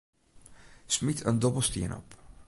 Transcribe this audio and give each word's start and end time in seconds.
Smyt 0.87 1.21
in 1.21 1.39
dobbelstien 1.39 1.95
op. 1.95 2.15